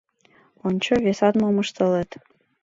Ончо, 0.67 0.93
весат 1.05 1.33
мом 1.41 1.55
ыштылыт! 1.63 2.11